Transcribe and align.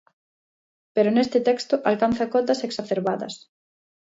Pero 0.95 1.09
neste 1.15 1.39
texto 1.49 1.75
alcanza 1.89 2.29
cotas 2.33 2.63
exacerbadas. 2.67 3.33